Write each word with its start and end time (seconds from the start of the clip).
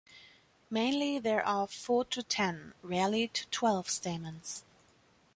Mainly 0.71 1.19
there 1.19 1.45
are 1.45 1.67
four 1.67 2.05
to 2.05 2.23
ten, 2.23 2.73
rarely 2.81 3.27
to 3.27 3.47
twelve 3.49 3.87
stamens. 3.87 4.63